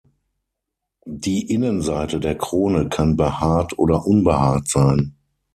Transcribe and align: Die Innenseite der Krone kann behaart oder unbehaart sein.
Die 1.05 1.51
Innenseite 1.53 2.19
der 2.19 2.35
Krone 2.35 2.89
kann 2.89 3.15
behaart 3.15 3.77
oder 3.77 4.07
unbehaart 4.07 4.67
sein. 4.67 5.13